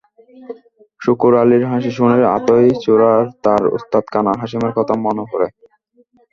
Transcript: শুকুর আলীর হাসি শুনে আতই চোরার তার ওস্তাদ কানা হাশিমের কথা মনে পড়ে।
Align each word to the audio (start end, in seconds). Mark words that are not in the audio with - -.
শুকুর 1.01 1.33
আলীর 1.41 1.63
হাসি 1.71 1.91
শুনে 1.97 2.17
আতই 2.35 2.67
চোরার 2.83 3.23
তার 3.43 3.63
ওস্তাদ 3.75 4.05
কানা 4.13 4.31
হাশিমের 4.41 4.73
কথা 4.77 4.93
মনে 5.05 5.23
পড়ে। 5.31 5.47